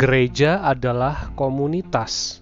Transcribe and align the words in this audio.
Gereja 0.00 0.64
adalah 0.64 1.28
komunitas. 1.36 2.40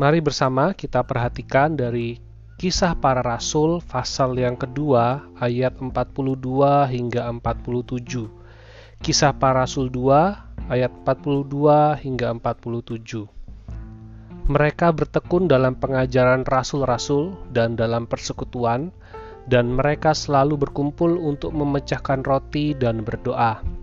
Mari 0.00 0.24
bersama 0.24 0.72
kita 0.72 1.04
perhatikan 1.04 1.76
dari 1.76 2.16
Kisah 2.56 2.96
Para 2.96 3.20
Rasul 3.20 3.84
pasal 3.84 4.40
yang 4.40 4.56
kedua 4.56 5.28
ayat 5.36 5.76
42 5.76 6.88
hingga 6.88 7.28
47. 7.28 9.04
Kisah 9.04 9.36
Para 9.36 9.68
Rasul 9.68 9.92
2 9.92 10.72
ayat 10.72 10.88
42 11.04 12.08
hingga 12.08 12.32
47. 12.32 14.48
Mereka 14.48 14.88
bertekun 14.96 15.44
dalam 15.44 15.76
pengajaran 15.76 16.48
rasul-rasul 16.48 17.36
dan 17.52 17.76
dalam 17.76 18.08
persekutuan, 18.08 18.96
dan 19.44 19.76
mereka 19.76 20.16
selalu 20.16 20.56
berkumpul 20.56 21.20
untuk 21.20 21.52
memecahkan 21.52 22.24
roti 22.24 22.72
dan 22.72 23.04
berdoa 23.04 23.77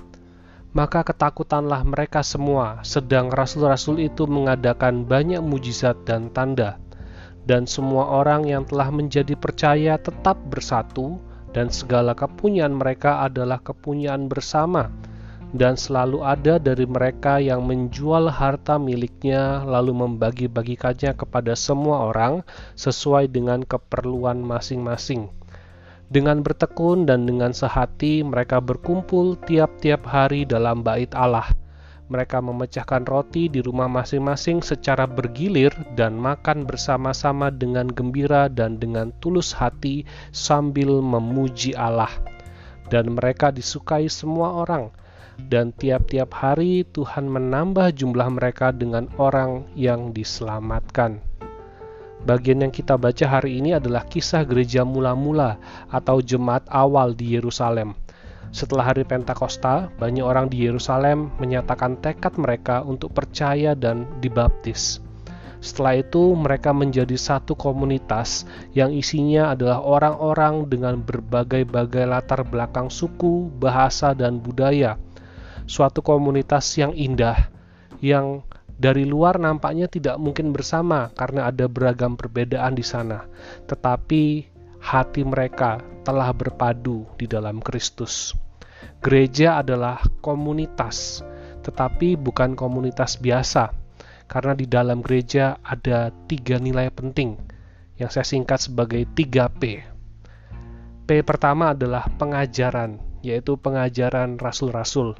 maka 0.75 1.07
ketakutanlah 1.07 1.87
mereka 1.87 2.19
semua, 2.19 2.83
sedang 2.83 3.31
rasul-rasul 3.31 4.03
itu 4.03 4.27
mengadakan 4.27 5.07
banyak 5.07 5.39
mujizat 5.39 5.95
dan 6.03 6.27
tanda, 6.35 6.75
dan 7.47 7.63
semua 7.63 8.11
orang 8.11 8.43
yang 8.43 8.67
telah 8.67 8.91
menjadi 8.91 9.39
percaya 9.39 9.95
tetap 9.95 10.35
bersatu, 10.51 11.15
dan 11.55 11.71
segala 11.71 12.11
kepunyaan 12.11 12.75
mereka 12.75 13.23
adalah 13.23 13.63
kepunyaan 13.63 14.27
bersama, 14.27 14.91
dan 15.55 15.79
selalu 15.79 16.27
ada 16.27 16.59
dari 16.59 16.83
mereka 16.83 17.39
yang 17.39 17.63
menjual 17.63 18.27
harta 18.27 18.75
miliknya, 18.75 19.63
lalu 19.63 19.95
membagi-bagikannya 19.95 21.15
kepada 21.15 21.55
semua 21.55 22.11
orang 22.11 22.43
sesuai 22.75 23.31
dengan 23.31 23.63
keperluan 23.63 24.43
masing-masing 24.43 25.31
dengan 26.09 26.45
bertekun 26.45 27.09
dan 27.09 27.25
dengan 27.25 27.49
sehati 27.49 28.21
mereka 28.21 28.61
berkumpul 28.61 29.37
tiap-tiap 29.49 30.05
hari 30.05 30.45
dalam 30.45 30.85
bait 30.85 31.09
Allah. 31.17 31.49
Mereka 32.05 32.37
memecahkan 32.37 33.01
roti 33.09 33.49
di 33.49 33.65
rumah 33.65 33.89
masing-masing 33.89 34.61
secara 34.61 35.09
bergilir 35.09 35.73
dan 35.97 36.13
makan 36.13 36.69
bersama-sama 36.69 37.49
dengan 37.49 37.89
gembira 37.89 38.45
dan 38.45 38.77
dengan 38.77 39.09
tulus 39.25 39.49
hati 39.57 40.05
sambil 40.29 41.01
memuji 41.01 41.73
Allah. 41.73 42.13
Dan 42.93 43.17
mereka 43.17 43.49
disukai 43.49 44.05
semua 44.05 44.53
orang. 44.53 44.93
Dan 45.35 45.73
tiap-tiap 45.73 46.29
hari 46.31 46.85
Tuhan 46.93 47.25
menambah 47.25 47.97
jumlah 47.97 48.29
mereka 48.37 48.69
dengan 48.69 49.09
orang 49.17 49.65
yang 49.73 50.13
diselamatkan. 50.13 51.19
Bagian 52.25 52.65
yang 52.65 52.73
kita 52.73 52.97
baca 52.97 53.29
hari 53.29 53.61
ini 53.61 53.77
adalah 53.77 54.01
kisah 54.09 54.41
gereja 54.49 54.81
mula-mula 54.81 55.61
atau 55.93 56.17
jemaat 56.25 56.65
awal 56.73 57.13
di 57.13 57.37
Yerusalem. 57.37 57.93
Setelah 58.49 58.89
hari 58.89 59.05
Pentakosta, 59.05 59.93
banyak 60.01 60.25
orang 60.25 60.49
di 60.49 60.65
Yerusalem 60.65 61.29
menyatakan 61.37 62.01
tekad 62.01 62.33
mereka 62.41 62.81
untuk 62.81 63.13
percaya 63.13 63.77
dan 63.77 64.09
dibaptis. 64.25 65.05
Setelah 65.61 66.01
itu, 66.01 66.33
mereka 66.33 66.73
menjadi 66.73 67.13
satu 67.13 67.53
komunitas 67.53 68.49
yang 68.73 68.89
isinya 68.89 69.53
adalah 69.53 69.85
orang-orang 69.85 70.65
dengan 70.65 71.01
berbagai-bagai 71.01 72.09
latar 72.09 72.41
belakang 72.41 72.89
suku, 72.89 73.53
bahasa, 73.53 74.17
dan 74.17 74.41
budaya. 74.41 74.97
Suatu 75.69 76.01
komunitas 76.05 76.69
yang 76.77 76.93
indah, 76.93 77.49
yang 78.01 78.45
dari 78.75 79.07
luar 79.07 79.39
nampaknya 79.39 79.87
tidak 79.87 80.19
mungkin 80.19 80.51
bersama 80.51 81.07
karena 81.15 81.47
ada 81.47 81.71
beragam 81.71 82.19
perbedaan 82.19 82.75
di 82.75 82.83
sana, 82.83 83.23
tetapi 83.71 84.51
hati 84.83 85.23
mereka 85.23 85.79
telah 86.03 86.35
berpadu 86.35 87.07
di 87.15 87.25
dalam 87.25 87.63
Kristus. 87.63 88.35
Gereja 88.99 89.63
adalah 89.63 90.03
komunitas, 90.19 91.23
tetapi 91.63 92.19
bukan 92.19 92.53
komunitas 92.53 93.15
biasa, 93.17 93.71
karena 94.27 94.53
di 94.53 94.67
dalam 94.67 94.99
gereja 94.99 95.57
ada 95.63 96.11
tiga 96.27 96.59
nilai 96.59 96.91
penting 96.91 97.39
yang 97.95 98.11
saya 98.11 98.27
singkat 98.27 98.59
sebagai 98.59 99.07
3P. 99.15 99.63
P 101.05 101.09
pertama 101.23 101.71
adalah 101.71 102.11
pengajaran, 102.19 102.99
yaitu 103.23 103.55
pengajaran 103.55 104.35
rasul-rasul 104.35 105.15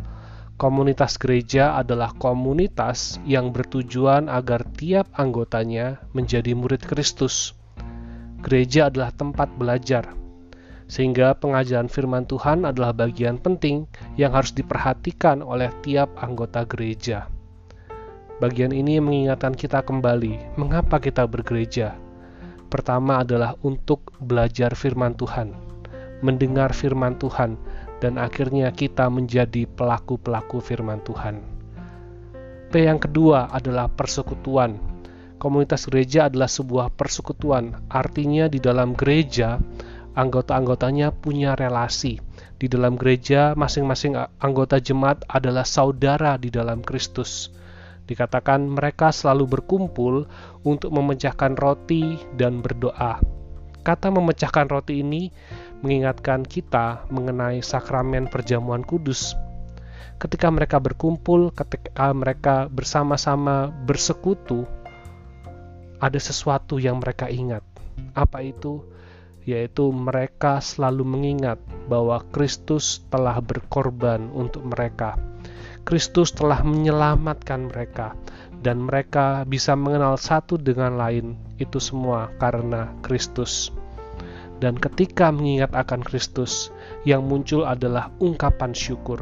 Komunitas 0.56 1.20
gereja 1.20 1.76
adalah 1.76 2.16
komunitas 2.16 3.20
yang 3.28 3.52
bertujuan 3.52 4.32
agar 4.32 4.64
tiap 4.80 5.04
anggotanya 5.20 6.00
menjadi 6.16 6.56
murid 6.56 6.80
Kristus. 6.80 7.52
Gereja 8.40 8.88
adalah 8.88 9.12
tempat 9.12 9.52
belajar, 9.60 10.16
sehingga 10.88 11.36
pengajaran 11.36 11.92
firman 11.92 12.24
Tuhan 12.24 12.64
adalah 12.64 12.96
bagian 12.96 13.36
penting 13.36 13.84
yang 14.16 14.32
harus 14.32 14.56
diperhatikan 14.56 15.44
oleh 15.44 15.68
tiap 15.84 16.16
anggota 16.24 16.64
gereja. 16.64 17.28
Bagian 18.40 18.72
ini 18.72 19.04
mengingatkan 19.04 19.60
kita 19.60 19.84
kembali 19.84 20.56
mengapa 20.56 21.04
kita 21.04 21.28
bergereja. 21.28 22.00
Pertama 22.72 23.28
adalah 23.28 23.60
untuk 23.60 24.16
belajar 24.24 24.72
firman 24.72 25.20
Tuhan, 25.20 25.52
mendengar 26.24 26.72
firman 26.72 27.20
Tuhan, 27.20 27.60
dan 28.06 28.22
akhirnya 28.22 28.70
kita 28.70 29.10
menjadi 29.10 29.66
pelaku-pelaku 29.66 30.62
firman 30.62 31.02
Tuhan. 31.02 31.42
P 32.70 32.86
yang 32.86 33.02
kedua 33.02 33.50
adalah 33.50 33.90
persekutuan. 33.90 34.78
Komunitas 35.42 35.90
gereja 35.90 36.30
adalah 36.30 36.46
sebuah 36.46 36.94
persekutuan, 36.94 37.90
artinya 37.90 38.46
di 38.46 38.62
dalam 38.62 38.94
gereja 38.94 39.58
anggota-anggotanya 40.14 41.18
punya 41.18 41.58
relasi. 41.58 42.22
Di 42.62 42.70
dalam 42.70 42.94
gereja 42.94 43.58
masing-masing 43.58 44.14
anggota 44.38 44.78
jemaat 44.78 45.26
adalah 45.26 45.66
saudara 45.66 46.38
di 46.38 46.54
dalam 46.54 46.86
Kristus. 46.86 47.50
Dikatakan 48.06 48.70
mereka 48.70 49.10
selalu 49.10 49.50
berkumpul 49.60 50.30
untuk 50.62 50.94
memecahkan 50.94 51.58
roti 51.58 52.22
dan 52.38 52.62
berdoa. 52.62 53.35
Kata 53.86 54.10
memecahkan 54.10 54.66
roti 54.66 55.06
ini 55.06 55.30
mengingatkan 55.86 56.42
kita 56.42 57.06
mengenai 57.14 57.62
sakramen 57.62 58.26
perjamuan 58.26 58.82
kudus. 58.82 59.38
Ketika 60.18 60.50
mereka 60.50 60.82
berkumpul, 60.82 61.54
ketika 61.54 62.10
mereka 62.10 62.66
bersama-sama 62.66 63.70
bersekutu, 63.70 64.66
ada 66.02 66.18
sesuatu 66.18 66.82
yang 66.82 66.98
mereka 66.98 67.30
ingat. 67.30 67.62
Apa 68.18 68.42
itu? 68.42 68.82
Yaitu 69.46 69.94
mereka 69.94 70.66
selalu 70.66 71.06
mengingat 71.06 71.62
bahwa 71.86 72.26
Kristus 72.34 73.06
telah 73.14 73.38
berkorban 73.38 74.34
untuk 74.34 74.66
mereka. 74.66 75.14
Kristus 75.86 76.34
telah 76.34 76.66
menyelamatkan 76.66 77.70
mereka, 77.70 78.18
dan 78.66 78.82
mereka 78.82 79.46
bisa 79.46 79.78
mengenal 79.78 80.18
satu 80.18 80.58
dengan 80.58 80.98
lain. 80.98 81.38
Itu 81.62 81.78
semua 81.78 82.34
karena 82.42 82.90
Kristus. 83.06 83.70
Dan 84.58 84.82
ketika 84.82 85.30
mengingat 85.30 85.78
akan 85.78 86.02
Kristus, 86.02 86.74
yang 87.06 87.30
muncul 87.30 87.70
adalah 87.70 88.10
ungkapan 88.18 88.74
syukur. 88.74 89.22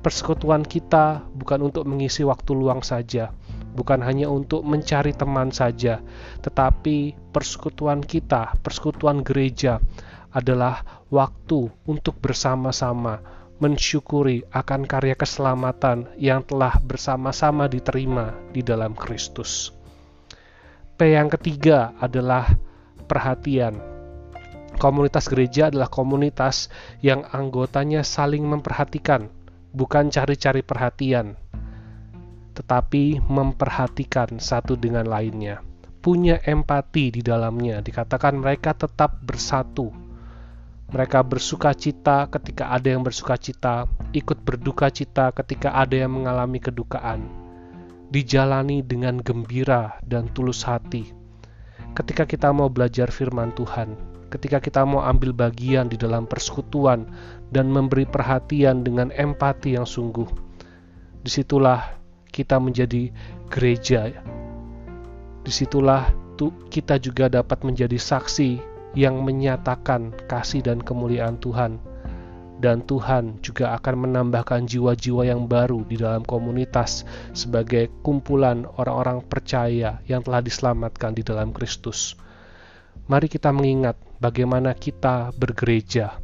Persekutuan 0.00 0.64
kita 0.64 1.20
bukan 1.36 1.68
untuk 1.68 1.84
mengisi 1.84 2.24
waktu 2.24 2.56
luang 2.56 2.80
saja, 2.80 3.28
bukan 3.76 4.00
hanya 4.00 4.32
untuk 4.32 4.64
mencari 4.64 5.12
teman 5.12 5.52
saja, 5.52 6.00
tetapi 6.40 7.12
persekutuan 7.36 8.00
kita, 8.00 8.56
persekutuan 8.64 9.20
gereja 9.20 9.76
adalah 10.32 11.04
waktu 11.12 11.68
untuk 11.84 12.16
bersama-sama 12.20 13.43
mensyukuri 13.62 14.42
akan 14.50 14.86
karya 14.88 15.14
keselamatan 15.14 16.10
yang 16.18 16.42
telah 16.42 16.78
bersama-sama 16.82 17.70
diterima 17.70 18.34
di 18.50 18.62
dalam 18.62 18.96
Kristus. 18.98 19.70
P 20.94 21.14
yang 21.14 21.30
ketiga 21.30 21.94
adalah 21.98 22.54
perhatian 23.06 23.94
Komunitas 24.74 25.30
gereja 25.30 25.70
adalah 25.70 25.86
komunitas 25.86 26.66
yang 26.98 27.22
anggotanya 27.30 28.02
saling 28.02 28.42
memperhatikan, 28.42 29.30
bukan 29.70 30.10
cari-cari 30.10 30.66
perhatian, 30.66 31.38
tetapi 32.58 33.22
memperhatikan 33.22 34.42
satu 34.42 34.74
dengan 34.74 35.06
lainnya. 35.06 35.62
Punya 36.02 36.42
empati 36.42 37.14
di 37.14 37.22
dalamnya, 37.22 37.80
dikatakan 37.80 38.34
mereka 38.34 38.74
tetap 38.74 39.22
bersatu. 39.22 40.03
Mereka 40.92 41.24
bersuka 41.24 41.72
cita 41.72 42.28
ketika 42.28 42.68
ada 42.74 42.92
yang 42.92 43.00
bersuka 43.00 43.40
cita, 43.40 43.88
ikut 44.12 44.44
berduka 44.44 44.92
cita 44.92 45.32
ketika 45.32 45.72
ada 45.72 45.96
yang 45.96 46.12
mengalami 46.12 46.60
kedukaan. 46.60 47.24
Dijalani 48.12 48.84
dengan 48.84 49.18
gembira 49.18 49.96
dan 50.04 50.28
tulus 50.36 50.62
hati. 50.62 51.08
Ketika 51.94 52.28
kita 52.28 52.52
mau 52.52 52.68
belajar 52.68 53.08
firman 53.08 53.54
Tuhan, 53.56 53.94
ketika 54.34 54.58
kita 54.58 54.82
mau 54.82 55.06
ambil 55.06 55.30
bagian 55.30 55.86
di 55.86 55.94
dalam 55.94 56.26
persekutuan 56.26 57.06
dan 57.54 57.70
memberi 57.70 58.02
perhatian 58.02 58.82
dengan 58.82 59.14
empati 59.14 59.78
yang 59.78 59.86
sungguh. 59.86 60.26
Di 61.22 61.30
situlah 61.30 61.94
kita 62.34 62.58
menjadi 62.58 63.14
gereja. 63.46 64.10
Di 65.46 65.52
situlah 65.54 66.10
kita 66.66 66.98
juga 66.98 67.30
dapat 67.30 67.62
menjadi 67.62 67.94
saksi 67.94 68.73
yang 68.94 69.22
menyatakan 69.22 70.14
kasih 70.30 70.62
dan 70.62 70.82
kemuliaan 70.82 71.38
Tuhan. 71.38 71.78
dan 72.54 72.80
Tuhan 72.86 73.44
juga 73.44 73.76
akan 73.76 74.08
menambahkan 74.08 74.64
jiwa-jiwa 74.64 75.28
yang 75.28 75.44
baru 75.44 75.84
di 75.84 76.00
dalam 76.00 76.24
komunitas 76.24 77.04
sebagai 77.36 77.92
kumpulan 78.00 78.64
orang-orang 78.78 79.20
percaya 79.26 80.00
yang 80.08 80.24
telah 80.24 80.40
diselamatkan 80.40 81.12
di 81.12 81.20
dalam 81.20 81.52
Kristus. 81.52 82.16
Mari 83.04 83.28
kita 83.28 83.52
mengingat 83.52 84.00
bagaimana 84.16 84.72
kita 84.72 85.34
bergereja. 85.36 86.16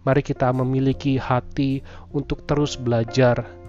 Mari 0.00 0.24
kita 0.24 0.48
memiliki 0.56 1.20
hati 1.20 1.84
untuk 2.08 2.48
terus 2.48 2.80
belajar 2.80 3.61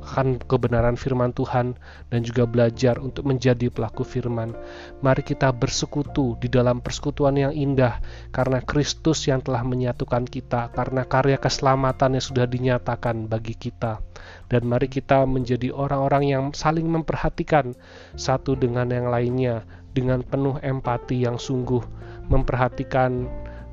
akan 0.00 0.40
kebenaran 0.42 0.96
firman 0.96 1.30
Tuhan 1.36 1.76
dan 2.08 2.20
juga 2.24 2.48
belajar 2.48 2.98
untuk 2.98 3.28
menjadi 3.28 3.68
pelaku 3.68 4.02
firman. 4.02 4.56
Mari 5.04 5.22
kita 5.22 5.52
bersekutu 5.52 6.34
di 6.40 6.48
dalam 6.48 6.80
persekutuan 6.80 7.36
yang 7.36 7.52
indah 7.52 8.00
karena 8.34 8.64
Kristus 8.64 9.28
yang 9.28 9.44
telah 9.44 9.62
menyatukan 9.62 10.26
kita, 10.26 10.72
karena 10.72 11.04
karya 11.06 11.36
keselamatan 11.36 12.18
yang 12.18 12.24
sudah 12.24 12.46
dinyatakan 12.48 13.28
bagi 13.30 13.54
kita. 13.54 14.02
Dan 14.50 14.66
mari 14.66 14.90
kita 14.90 15.24
menjadi 15.24 15.72
orang-orang 15.72 16.24
yang 16.26 16.44
saling 16.52 16.84
memperhatikan 16.84 17.72
satu 18.18 18.58
dengan 18.58 18.90
yang 18.90 19.08
lainnya 19.08 19.64
dengan 19.90 20.22
penuh 20.22 20.58
empati 20.60 21.24
yang 21.24 21.38
sungguh 21.38 21.82
memperhatikan 22.30 23.26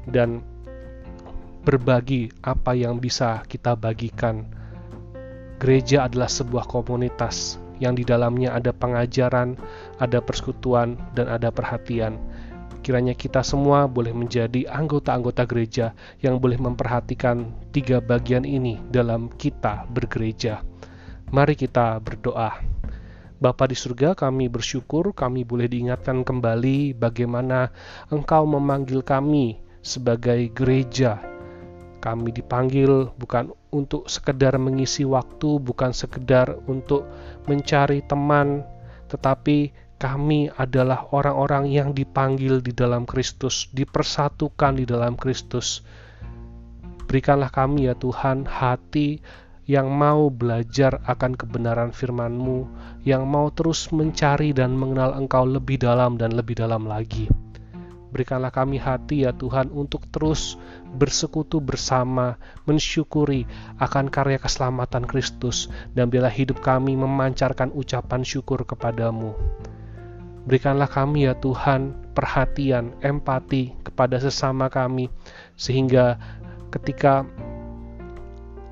dan 0.10 0.42
berbagi 1.68 2.32
apa 2.42 2.74
yang 2.74 2.98
bisa 2.98 3.44
kita 3.46 3.76
bagikan 3.76 4.48
Gereja 5.58 6.06
adalah 6.06 6.30
sebuah 6.30 6.70
komunitas 6.70 7.58
yang 7.82 7.98
di 7.98 8.06
dalamnya 8.06 8.54
ada 8.54 8.70
pengajaran, 8.70 9.58
ada 9.98 10.22
persekutuan, 10.22 10.98
dan 11.18 11.30
ada 11.30 11.50
perhatian. 11.50 12.18
Kiranya 12.86 13.18
kita 13.18 13.42
semua 13.42 13.90
boleh 13.90 14.14
menjadi 14.14 14.70
anggota-anggota 14.70 15.50
gereja 15.50 15.98
yang 16.22 16.38
boleh 16.38 16.62
memperhatikan 16.62 17.50
tiga 17.74 17.98
bagian 17.98 18.46
ini 18.46 18.78
dalam 18.94 19.34
kita 19.34 19.90
bergereja. 19.90 20.62
Mari 21.34 21.58
kita 21.58 22.00
berdoa. 22.06 22.64
Bapa 23.38 23.70
di 23.70 23.78
surga, 23.78 24.18
kami 24.18 24.50
bersyukur 24.50 25.14
kami 25.14 25.46
boleh 25.46 25.70
diingatkan 25.70 26.26
kembali 26.26 26.98
bagaimana 26.98 27.70
Engkau 28.10 28.50
memanggil 28.50 29.06
kami 29.06 29.62
sebagai 29.82 30.50
gereja 30.54 31.22
kami 31.98 32.30
dipanggil 32.30 33.10
bukan 33.18 33.52
untuk 33.78 34.10
sekedar 34.10 34.58
mengisi 34.58 35.06
waktu, 35.06 35.62
bukan 35.62 35.94
sekedar 35.94 36.58
untuk 36.66 37.06
mencari 37.46 38.02
teman, 38.02 38.66
tetapi 39.14 39.72
kami 39.98 40.50
adalah 40.58 41.10
orang-orang 41.14 41.70
yang 41.70 41.90
dipanggil 41.94 42.62
di 42.62 42.74
dalam 42.74 43.06
Kristus, 43.06 43.70
dipersatukan 43.74 44.82
di 44.82 44.86
dalam 44.86 45.14
Kristus. 45.14 45.86
Berikanlah 47.06 47.54
kami 47.54 47.90
ya 47.90 47.96
Tuhan 47.96 48.46
hati 48.46 49.22
yang 49.68 49.92
mau 49.92 50.32
belajar 50.32 51.04
akan 51.04 51.36
kebenaran 51.36 51.92
firman-Mu, 51.92 52.70
yang 53.04 53.28
mau 53.28 53.52
terus 53.52 53.92
mencari 53.92 54.56
dan 54.56 54.76
mengenal 54.76 55.16
Engkau 55.20 55.44
lebih 55.44 55.82
dalam 55.82 56.16
dan 56.16 56.36
lebih 56.36 56.56
dalam 56.56 56.88
lagi. 56.88 57.47
Berikanlah 58.08 58.56
kami 58.56 58.80
hati 58.80 59.28
ya 59.28 59.36
Tuhan 59.36 59.68
untuk 59.70 60.08
terus 60.08 60.56
bersekutu 60.96 61.60
bersama, 61.60 62.40
mensyukuri 62.64 63.44
akan 63.84 64.08
karya 64.08 64.40
keselamatan 64.40 65.04
Kristus, 65.04 65.68
dan 65.92 66.08
bila 66.08 66.32
hidup 66.32 66.64
kami 66.64 66.96
memancarkan 66.96 67.76
ucapan 67.76 68.24
syukur 68.24 68.64
kepadamu. 68.64 69.36
Berikanlah 70.48 70.88
kami 70.88 71.28
ya 71.28 71.36
Tuhan 71.36 72.16
perhatian, 72.16 72.96
empati 73.04 73.76
kepada 73.84 74.16
sesama 74.24 74.72
kami, 74.72 75.12
sehingga 75.60 76.16
ketika 76.72 77.28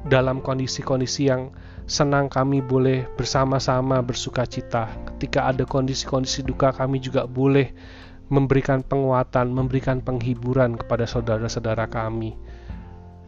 dalam 0.07 0.39
kondisi-kondisi 0.39 1.27
yang 1.27 1.51
senang 1.85 2.31
kami 2.31 2.63
boleh 2.65 3.05
bersama-sama 3.13 4.01
bersuka 4.01 4.47
cita. 4.47 4.89
Ketika 5.13 5.51
ada 5.51 5.67
kondisi-kondisi 5.67 6.41
duka 6.41 6.73
kami 6.73 6.97
juga 7.01 7.29
boleh 7.29 7.73
memberikan 8.29 8.81
penguatan, 8.81 9.53
memberikan 9.53 10.01
penghiburan 10.01 10.77
kepada 10.79 11.05
saudara-saudara 11.05 11.85
kami. 11.85 12.33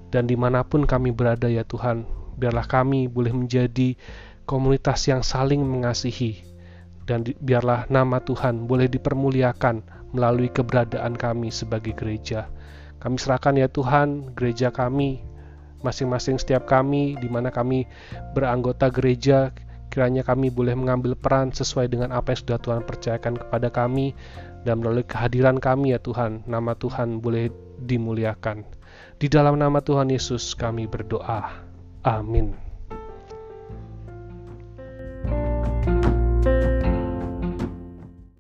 Dan 0.10 0.26
di 0.26 0.40
mana 0.40 0.64
pun 0.64 0.88
kami 0.88 1.12
berada 1.12 1.52
ya 1.52 1.68
Tuhan, 1.68 2.08
biarlah 2.40 2.66
kami 2.66 3.12
boleh 3.12 3.36
menjadi 3.36 3.94
komunitas 4.48 5.06
yang 5.06 5.22
saling 5.22 5.62
mengasihi. 5.62 6.42
Dan 7.08 7.24
biarlah 7.24 7.88
nama 7.88 8.20
Tuhan 8.20 8.68
boleh 8.68 8.92
dipermuliakan 8.92 9.84
melalui 10.16 10.52
keberadaan 10.52 11.16
kami 11.16 11.52
sebagai 11.52 11.96
gereja. 11.96 12.48
Kami 12.98 13.16
serahkan 13.20 13.56
ya 13.56 13.70
Tuhan 13.70 14.34
gereja 14.34 14.74
kami, 14.74 15.22
masing-masing 15.86 16.42
setiap 16.42 16.66
kami, 16.66 17.16
di 17.22 17.30
mana 17.30 17.54
kami 17.54 17.86
beranggota 18.34 18.90
gereja, 18.90 19.54
kiranya 19.94 20.26
kami 20.26 20.52
boleh 20.52 20.76
mengambil 20.76 21.16
peran 21.16 21.54
sesuai 21.54 21.88
dengan 21.88 22.12
apa 22.12 22.34
yang 22.34 22.40
sudah 22.44 22.60
Tuhan 22.60 22.82
percayakan 22.84 23.34
kepada 23.40 23.72
kami 23.72 24.12
dan 24.68 24.84
melalui 24.84 25.08
kehadiran 25.08 25.64
kami 25.64 25.96
ya 25.96 26.00
Tuhan, 26.04 26.44
nama 26.44 26.75
Tuhan 26.75 27.24
boleh 27.24 27.48
dimuliakan. 27.80 28.68
Di 29.16 29.31
dalam 29.31 29.56
nama 29.56 29.80
Tuhan 29.80 30.12
Yesus 30.12 30.52
kami 30.60 30.92
berdoa. 30.92 31.64
Amin. 32.04 32.67